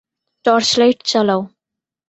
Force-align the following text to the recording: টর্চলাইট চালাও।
টর্চলাইট 0.45 0.99
চালাও। 1.09 1.41